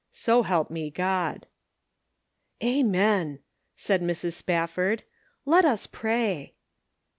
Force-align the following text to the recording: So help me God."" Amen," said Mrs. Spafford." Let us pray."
So 0.09 0.41
help 0.41 0.71
me 0.71 0.89
God."" 0.89 1.45
Amen," 2.63 3.37
said 3.75 4.01
Mrs. 4.01 4.33
Spafford." 4.33 5.03
Let 5.45 5.63
us 5.63 5.85
pray." 5.85 6.55